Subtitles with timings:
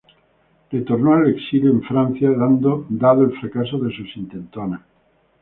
[0.71, 2.31] Retornó al exilio en Francia,
[2.89, 4.81] dado el fracaso de sus intentonas.